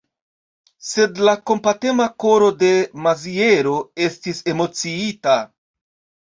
[0.91, 2.71] Sed la kompatema koro de
[3.09, 3.75] Maziero
[4.07, 5.37] estis emociita.